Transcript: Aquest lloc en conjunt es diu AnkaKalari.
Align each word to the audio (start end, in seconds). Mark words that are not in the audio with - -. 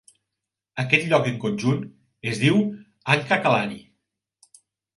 Aquest 0.83 1.05
lloc 1.11 1.29
en 1.31 1.37
conjunt 1.43 1.85
es 2.33 2.41
diu 2.47 2.59
AnkaKalari. 3.17 3.81